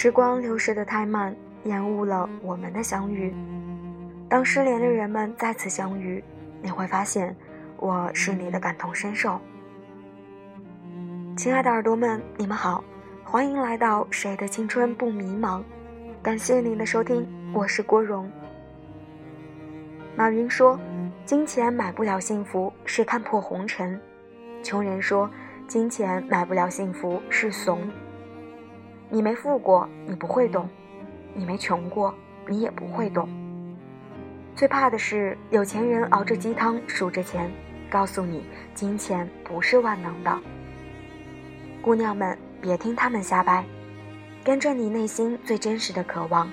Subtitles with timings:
[0.00, 3.34] 时光流逝的太慢，延误了我们的相遇。
[4.28, 6.22] 当失联的人们再次相遇，
[6.62, 7.34] 你会发现，
[7.78, 9.40] 我是你的感同身受。
[11.36, 12.84] 亲爱的耳朵们，你们好，
[13.24, 15.58] 欢迎来到《谁的青春不迷茫》，
[16.22, 18.30] 感谢您的收听，我是郭荣。
[20.14, 20.78] 马云说
[21.26, 24.00] ：“金钱买不了幸福，是看破红尘。”
[24.62, 25.28] 穷人说
[25.66, 27.80] ：“金钱买不了幸福，是怂。”
[29.10, 30.68] 你没富过，你不会懂；
[31.34, 32.14] 你没穷过，
[32.46, 33.28] 你也不会懂。
[34.54, 37.50] 最怕的是有钱人熬着鸡汤数着钱，
[37.88, 38.44] 告诉你
[38.74, 40.38] 金钱不是万能的。
[41.80, 43.64] 姑娘们，别听他们瞎掰，
[44.44, 46.50] 跟着你内心最真实的渴望，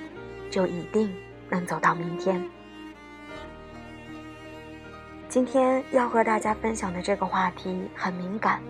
[0.49, 1.13] 就一定
[1.49, 2.41] 能走到明天。
[5.27, 8.61] 今天要和大家分享的这个话题很敏感，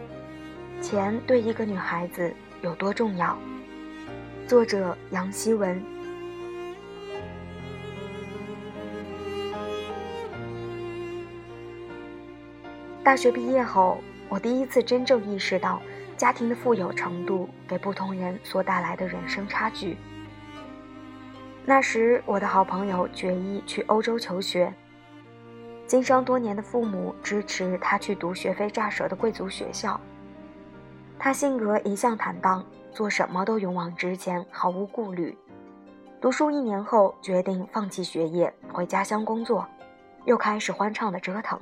[0.81, 3.37] 钱对一个女孩子有多重要？
[4.47, 5.81] 作者杨希文。
[13.03, 13.97] 大学毕业后，
[14.29, 15.81] 我第一次真正意识到
[16.15, 19.97] 家庭的富有程度给不同人所带来的人生差距。
[21.65, 24.71] 那时，我的好朋友决意去欧洲求学，
[25.87, 29.99] 经商多年的父母支持他去读学费乍舍的贵族学校。
[31.17, 32.63] 他性格一向坦荡。
[32.95, 35.37] 做什么都勇往直前，毫无顾虑。
[36.21, 39.67] 读书一年后，决定放弃学业，回家乡工作，
[40.23, 41.59] 又开始欢畅的折腾。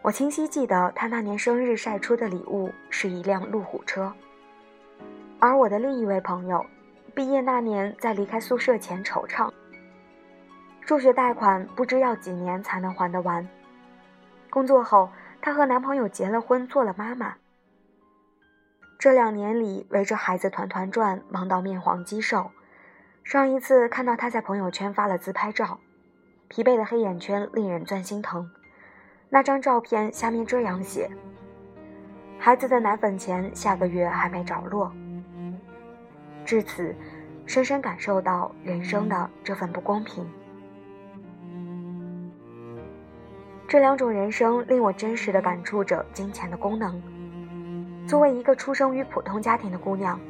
[0.00, 4.10] 我清晰记得他那年生日晒出的礼物是一辆路虎车，
[5.38, 6.64] 而我的另一位朋友，
[7.14, 9.52] 毕业那年在离开宿舍前惆怅，
[10.86, 13.46] 助学贷款不知要几年才能还得完。
[14.48, 15.10] 工作后，
[15.42, 17.34] 她和男朋友结了婚，做了妈妈。
[19.02, 22.52] 这两年里，围着孩子团团转，忙到面黄肌瘦。
[23.24, 25.80] 上一次看到他在朋友圈发了自拍照，
[26.46, 28.48] 疲惫的黑眼圈令人钻心疼。
[29.28, 31.10] 那张照片下面这样写
[32.38, 34.92] ：“孩子的奶粉钱下个月还没着落。”
[36.46, 36.94] 至此，
[37.44, 40.24] 深深感受到人生的这份不公平。
[43.66, 47.02] 这两种人生令我真实的感触着金钱的功能。
[48.12, 50.20] 作为一个出生于普通家庭的姑娘，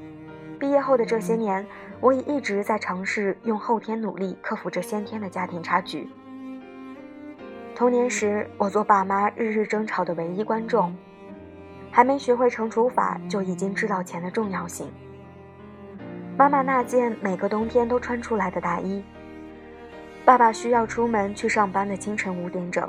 [0.56, 1.66] 毕业后的这些年，
[1.98, 6.09] 我也一直在尝试用后天努力克服这先天的家庭差距。
[7.75, 10.94] 童年时，我做爸妈日日争吵的唯一观众，
[11.91, 14.87] 还没学会乘除法，就已经知道钱的重要性。
[16.38, 19.03] 妈妈那件每个冬天都穿出来的大衣，
[20.25, 22.88] 爸爸需要出门去上班的清晨五点整，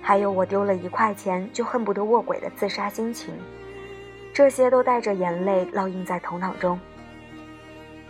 [0.00, 3.34] 还有我丢了一块钱就恨不得卧轨的自杀心情。
[4.34, 6.78] 这些都带着眼泪烙印在头脑中。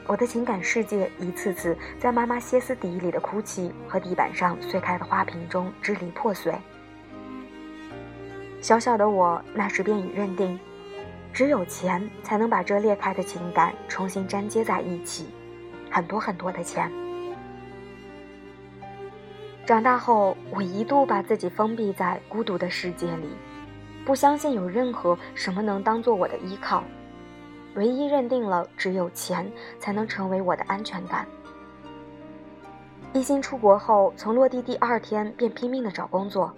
[0.07, 6.55] 我的情感世界一次次在妈妈歇斯底里的哭泣和地板上碎开的花瓶中支离破碎。
[8.63, 10.59] 小小的我那时便已认定，
[11.31, 15.27] 只有钱才能把这裂开的情感重新粘接在一起，
[15.91, 16.91] 很多很多的钱。
[19.67, 23.29] 长大后，我一度把自己封闭在孤独的世界里。
[24.05, 26.85] 不相信有任何什么能当做我的依靠，
[27.75, 31.27] 唯一认定了只有钱才能成为我的安全感。
[33.13, 36.53] 一心出国后，从落地第二天便拼命的找工作，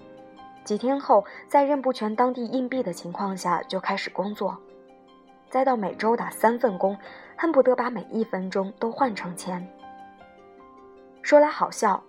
[0.65, 4.57] 几天后在认不全当地硬币的情况下就开始工作，
[5.49, 6.99] 再到每周打三份工，
[7.37, 9.65] 恨不得把每一分钟都换成钱。
[11.23, 12.03] 说来好笑，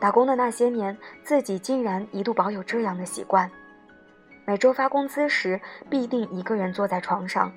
[0.00, 3.50] 打工的那些年，自己竟然一度保有这样的习惯。
[4.48, 5.60] 每周发工资时，
[5.90, 7.52] 必定一个人坐在床上，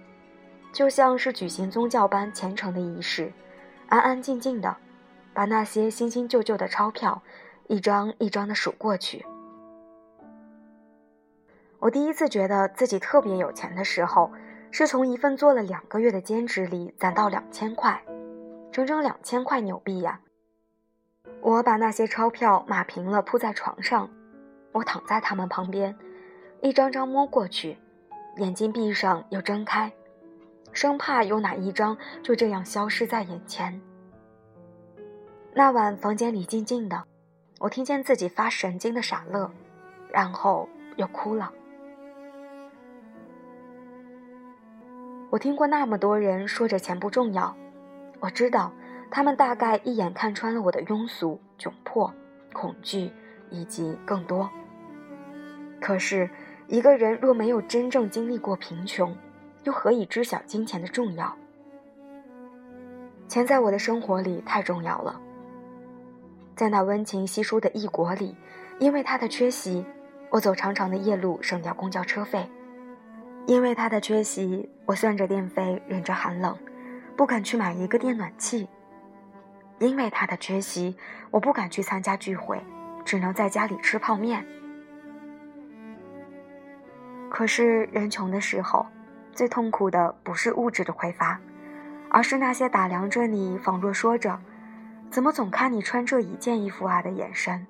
[0.73, 3.31] 就像是举行宗教般虔诚的仪式，
[3.87, 4.75] 安安静静的，
[5.33, 7.21] 把那些新新旧旧的钞票
[7.69, 9.25] 一张一张的数过去。
[11.79, 14.29] 我第一次觉得自己特别有钱的时候，
[14.69, 18.03] 是从一份做了两个月的兼职里攒到两千块，
[18.69, 20.19] 整整两千块纽币呀！
[21.39, 24.09] 我把那些钞票码平了铺在床上，
[24.73, 25.95] 我躺在他们旁边。
[26.61, 27.75] 一张张摸过去，
[28.37, 29.91] 眼睛闭上又睁开，
[30.71, 33.81] 生怕有哪一张就这样消失在眼前。
[35.55, 37.03] 那晚房间里静静的，
[37.59, 39.49] 我听见自己发神经的傻乐，
[40.11, 41.51] 然后又哭了。
[45.31, 47.55] 我听过那么多人说着钱不重要，
[48.19, 48.71] 我知道
[49.09, 52.13] 他们大概一眼看穿了我的庸俗、窘迫、
[52.53, 53.11] 恐惧
[53.49, 54.47] 以及更多。
[55.81, 56.29] 可是。
[56.71, 59.13] 一个人若没有真正经历过贫穷，
[59.65, 61.35] 又何以知晓金钱的重要？
[63.27, 65.19] 钱在我的生活里太重要了。
[66.55, 68.33] 在那温情稀疏的异国里，
[68.79, 69.85] 因为它的缺席，
[70.29, 72.49] 我走长长的夜路省掉公交车费；
[73.47, 76.57] 因为它的缺席，我算着电费忍着寒冷，
[77.17, 78.65] 不敢去买一个电暖气；
[79.79, 80.95] 因为它的缺席，
[81.31, 82.63] 我不敢去参加聚会，
[83.03, 84.45] 只能在家里吃泡面。
[87.31, 88.85] 可是人穷的时候，
[89.31, 91.39] 最痛苦的不是物质的匮乏，
[92.09, 94.37] 而是那些打量着你，仿若说着。
[95.09, 97.65] 怎么总看你穿这一件衣服啊的眼神，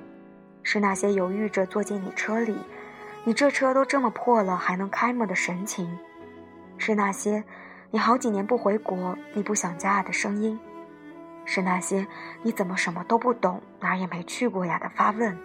[0.64, 2.58] 是那些犹豫着坐进你车里，
[3.24, 5.98] 你这车都这么破了还能开吗的神情，
[6.78, 7.44] 是那些
[7.92, 10.60] 你好几年不回国你不想家的声音，
[11.46, 12.06] 是那些
[12.42, 15.38] 你怎么什么都不懂哪儿也没去过呀的发问。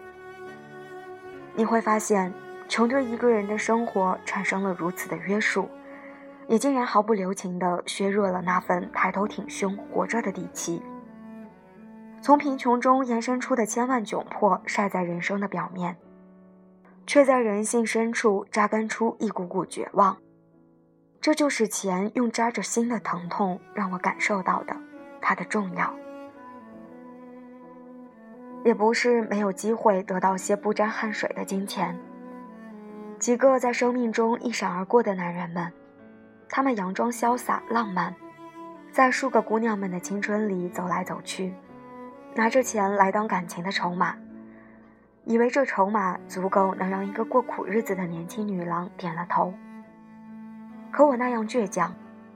[1.55, 2.33] 你会发现，
[2.69, 5.69] 穷对一个人的生活产生了如此的约束，
[6.49, 10.83] 也竟然毫不留情地削弱了那份抬头挺胸活着的底气。
[12.21, 15.97] 从贫穷中延伸出的千万窘迫晒在人生的表面，
[17.07, 20.17] 却在人性深处扎根出一股股绝望。
[21.21, 24.77] 这就是钱用扎着心的疼痛让我感受到的，
[25.21, 25.95] 它的重要。
[28.65, 31.97] 也不是没有机会得到些不沾汗水的金钱。
[33.19, 35.73] 几个在生命中一闪而过的男人们，
[36.49, 38.15] 他们佯装潇洒浪漫，
[38.93, 41.55] 在数个姑娘们的青春里走来走去。
[42.35, 44.15] 拿着钱来当感情的筹码，
[45.25, 49.55] 以为这筹码足够能让一个过苦日子的年轻女郎点了头。
[50.93, 51.95] 可我那样倔强，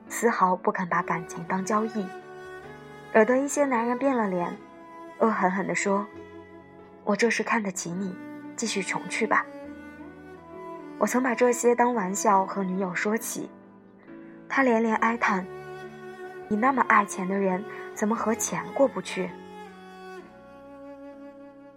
[0.08, 2.06] 丝毫不肯把感情当交易，
[3.12, 4.56] 惹得一些男人变了脸，
[5.18, 6.06] 恶狠狠地说
[7.04, 8.16] ：“我这是看得起你，
[8.56, 9.44] 继续穷去吧。”
[11.00, 13.48] 我曾把这些当玩笑和女友说起，
[14.50, 15.46] 她连连哀叹
[16.46, 17.64] ：“你那么爱钱的人，
[17.94, 19.30] 怎么和钱过不去？”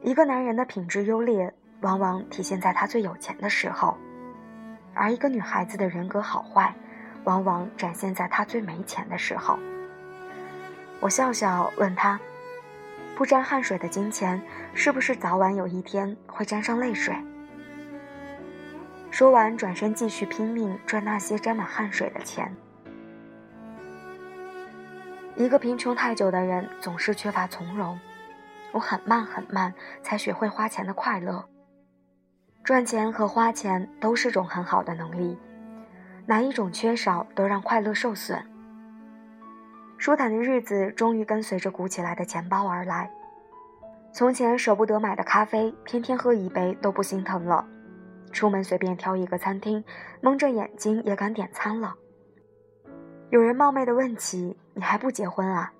[0.03, 3.95] 一个男人的品质优劣，往往体现在他最有钱的时候；
[4.93, 6.75] 而一个女孩子的人格好坏，
[7.23, 9.57] 往往展现在她最没钱的时候。
[10.99, 12.19] 我笑笑问他
[13.15, 14.41] ：“不沾汗水的金钱，
[14.73, 17.15] 是不是早晚有一天会沾上泪水？”
[19.13, 22.51] 说完，转身继续拼命赚那些沾满汗水的钱。
[25.35, 27.99] 一个贫穷太久的人，总是缺乏从容。
[28.71, 29.71] 我很慢很慢
[30.01, 31.45] 才学会花钱的快乐。
[32.63, 35.37] 赚钱和花钱都是种很好的能力，
[36.25, 38.43] 哪一种缺少都让快乐受损。
[39.99, 43.11] 舒坦的日子终于跟随着鼓起来的钱包而来。
[44.11, 47.63] 从前舍不得买的咖啡，天天喝一杯都不心疼了。
[48.33, 49.85] 出门随便挑一个餐厅，
[50.19, 51.95] 蒙着眼睛也敢点餐了。
[53.29, 55.71] 有人冒昧的问起：“你还不结婚啊？”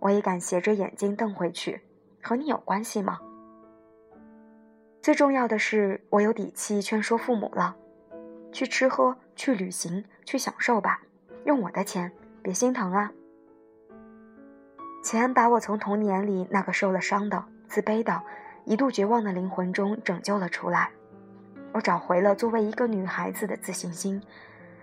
[0.00, 1.80] 我也敢斜着眼睛瞪回去。
[2.22, 3.18] 和你有关系吗？
[5.00, 7.74] 最重要的是，我有底气劝说父母了，
[8.52, 11.00] 去吃喝，去旅行，去享受吧，
[11.44, 13.10] 用我的钱，别心疼啊。
[15.02, 18.22] 钱把我从童年里那个受了伤的、自卑的、
[18.66, 20.90] 一度绝望的灵魂中拯救了出来，
[21.72, 24.22] 我找回了作为一个女孩子的自信心，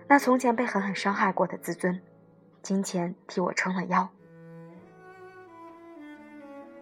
[0.06, 2.00] 那从前被狠狠伤害过的自尊，
[2.62, 4.08] 金钱替我撑了腰。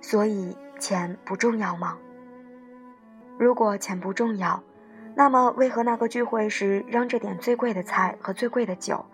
[0.00, 1.98] 所以钱不重要吗？
[3.38, 4.62] 如果钱不重要，
[5.14, 9.04] 那么为何那个聚会时嚷着点最贵的菜和最贵的酒，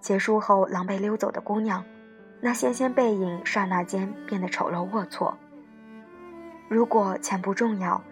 [0.00, 1.84] 结束后狼狈溜走的姑娘，
[2.40, 5.34] 那纤纤背影刹那间变得丑陋龌龊？
[6.68, 8.02] 如果钱不重要，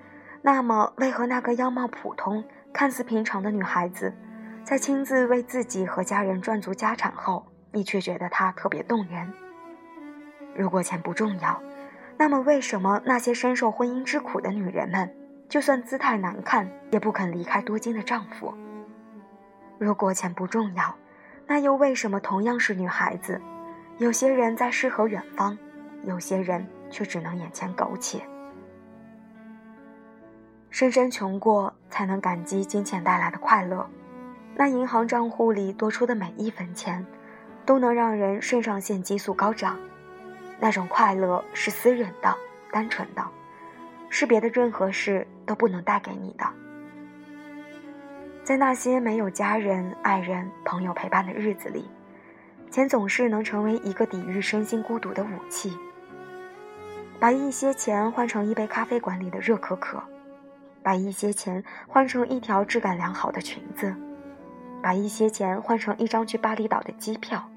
[0.46, 4.14] 那么为何那个样貌普通、看似平常的女孩子，
[4.62, 9.32] 在亲自为自己和家人赚足家产后，你却觉得她特别动人？
[10.54, 11.60] 如果钱不重要，
[12.16, 15.12] 那么，为什么那些深受婚姻之苦的女人们，
[15.48, 18.54] 就算姿态难看，也不肯离开多金的丈夫？
[19.80, 20.94] 如果钱不重要，
[21.48, 23.42] 那又为什么同样是女孩子，
[23.98, 25.58] 有些人在诗和远方，
[26.04, 28.20] 有些人却只能眼前苟且？
[30.76, 33.88] 深深穷过，才能感激金钱带来的快乐。
[34.54, 37.02] 那银行账户里多出的每一分钱，
[37.64, 39.78] 都能让人肾上腺激素高涨。
[40.60, 42.36] 那种快乐是私人的、
[42.70, 43.26] 单纯的，
[44.10, 46.44] 是别的任何事都不能带给你的。
[48.44, 51.88] 在那些没有家人、爱人、朋友陪伴的日子里，
[52.70, 55.74] 钱总是能成为一个抵御身心孤独的武器。
[57.18, 60.02] 把一些钱换成一杯咖啡馆里的热可可，
[60.86, 63.92] 把一些钱换成一条质感良好的裙子，
[64.80, 67.50] 把一些钱换成一张去巴厘岛的机票。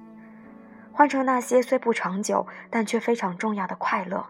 [0.91, 4.25] 换成那些虽不长久但却非常重要的快乐。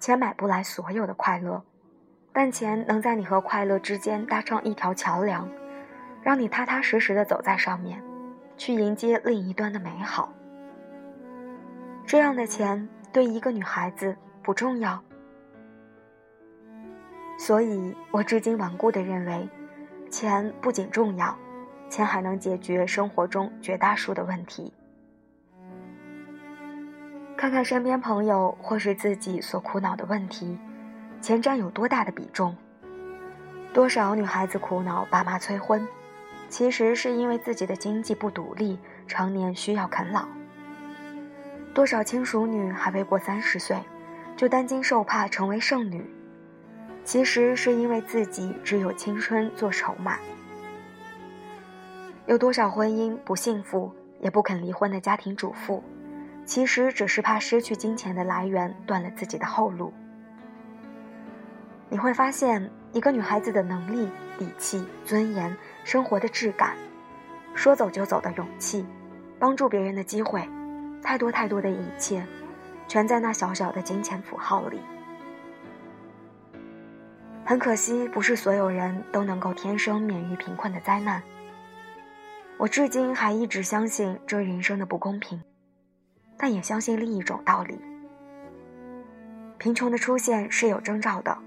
[0.00, 1.62] 钱买不来所有的快乐，
[2.32, 5.46] 但钱能在你和快乐之间搭上一条桥梁，
[6.22, 8.02] 让你踏踏实实的走在上面，
[8.56, 10.32] 去迎接另一端的美好。
[12.06, 14.98] 这样的钱对一个女孩子不重要，
[17.38, 19.48] 所以我至今顽固的认为，
[20.10, 21.36] 钱不仅重要。
[21.88, 24.72] 钱还能解决生活中绝大数的问题。
[27.36, 30.58] 看看身边朋友或是自己所苦恼的问题，
[31.20, 32.56] 钱占有多大的比重？
[33.72, 35.86] 多少女孩子苦恼爸妈催婚，
[36.48, 40.26] 其实是因为自己的经济不独立，常年需要啃老。
[41.72, 43.78] 多少亲熟女还未过三十岁，
[44.36, 46.04] 就担惊受怕成为剩女，
[47.06, 50.18] 其实是因为自己只有青春做筹码。
[52.26, 55.84] 有多少婚姻不幸福也不肯离婚的家庭主妇，
[56.44, 59.94] 其实只是怕失去金钱的来源，断了自己的后路。
[61.88, 66.74] 你会发现，一个女孩子的能力、底气、尊严、生活的质感，
[67.54, 68.84] 说走就走的勇气，
[69.38, 70.42] 帮助别人的机会，
[71.00, 72.26] 太多太多的一切，
[72.88, 74.80] 全在那小小的金钱符号里。
[77.46, 81.22] 很可惜，不是所有人都能够天生免于贫困的灾难。
[82.58, 85.40] 我至今还一直相信这人生的不公平，
[86.36, 87.80] 但也相信另一种道理：
[89.58, 91.38] 贫穷的出现是有征兆的，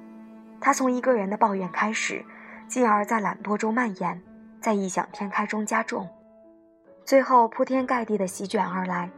[0.62, 2.24] 它从一个人的抱怨开始，
[2.66, 4.22] 进而在懒惰中蔓延，
[4.62, 6.08] 在异想天开中加重，
[7.04, 9.12] 最后铺天盖地的席卷而来，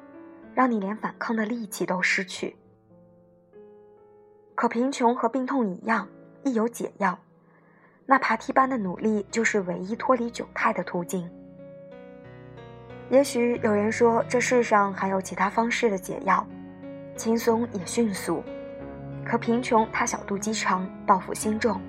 [0.56, 2.56] 让你连反抗的力气都失去。
[4.56, 6.08] 可贫穷和病痛一样，
[6.44, 7.18] 亦有解药，
[8.06, 11.30] 那爬梯般的努力就是唯一脱离窘态的途径。
[13.10, 16.46] 也许有人说，这世上还有其他方式的解药，
[17.16, 18.44] 轻松也迅速。
[19.26, 21.80] 可贫穷，它小肚鸡肠，报复心重。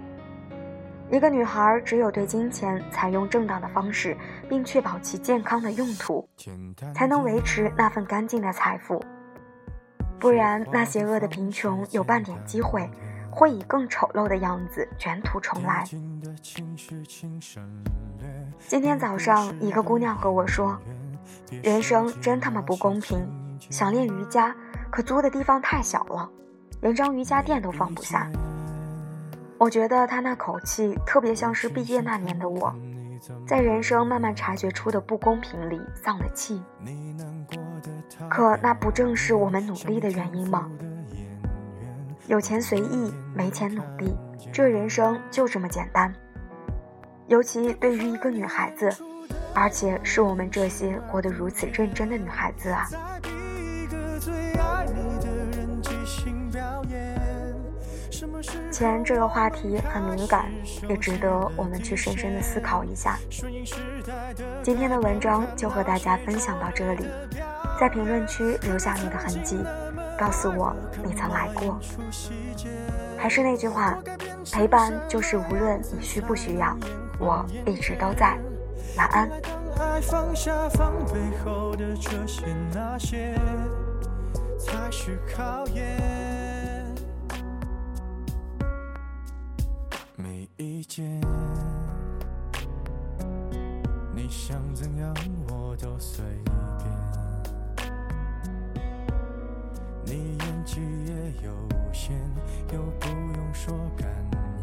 [1.11, 4.17] 一个女孩只有对金钱采用正当的方式，
[4.49, 6.29] 并确保其健康的用途，
[6.95, 9.03] 才能维持那份干净的财富。
[10.19, 12.91] 不然，那邪恶的贫穷有半点机会，
[13.33, 15.85] 会以更丑陋的样子卷土重来。
[18.69, 20.79] 今天早上，一个姑娘和我说。
[21.63, 23.19] 人生真他妈不公平！
[23.71, 24.55] 想练瑜伽，
[24.91, 26.29] 可租的地方太小了，
[26.83, 28.31] 连张瑜伽垫都放不下。
[29.59, 32.75] 我觉得他那口气特别像是毕业那年的我，
[33.47, 36.63] 在人生慢慢察觉出的不公平里丧了气。
[38.29, 40.71] 可那不正是我们努力的原因吗？
[42.27, 44.17] 有钱随意，没钱努力，
[44.53, 46.13] 这人生就这么简单。
[47.27, 48.91] 尤其对于一个女孩子。
[49.55, 52.89] 而且是我们这些活得如此认真的女孩子啊！
[58.71, 60.47] 钱这个话题很敏感，
[60.89, 63.19] 也值得我们去深深的思考一下。
[64.63, 67.05] 今天的文章就和大家分享到这里，
[67.79, 69.63] 在评论区留下你的痕迹，
[70.19, 71.79] 告诉我你曾来过。
[73.19, 73.99] 还是那句话，
[74.53, 76.77] 陪伴就是无论你需不需要，
[77.19, 78.39] 我一直都在。
[78.97, 79.31] 晚安
[79.79, 83.35] 爱放下防备后的这些那些
[84.59, 86.95] 才是考验
[90.15, 91.19] 没意见
[94.15, 95.15] 你想怎样
[95.49, 96.53] 我都随便
[100.63, 101.13] 你演技也
[101.45, 101.53] 有
[101.93, 102.17] 限
[102.73, 104.07] 又不用说感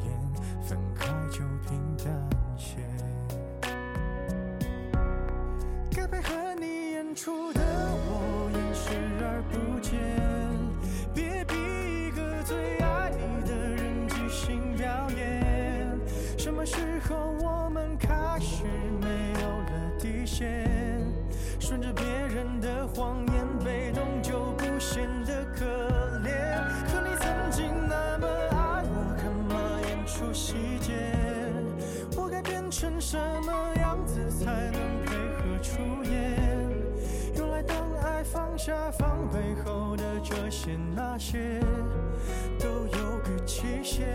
[0.06, 2.78] 言分开就平淡些
[5.92, 10.00] 该配合你演出的我演视而不见，
[11.14, 11.56] 别逼
[12.08, 16.00] 一个最爱你的人即兴表演。
[16.38, 16.78] 什么时
[17.10, 18.64] 候我们开始
[19.02, 20.66] 没有了底线？
[21.60, 25.44] 顺着别人的谎言，被动就不显得
[32.80, 36.40] 成什么样子才能配合出演？
[37.36, 41.60] 原来当爱放下防备后的这些那些，
[42.58, 44.08] 都有个期限。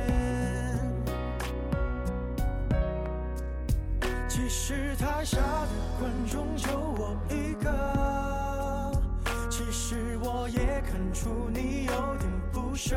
[4.26, 5.68] 其实台下的
[6.00, 9.02] 观众就我一个，
[9.50, 12.96] 其实我也看出你有点不舍，